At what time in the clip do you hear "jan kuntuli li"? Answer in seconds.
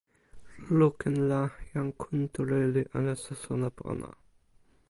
1.75-2.83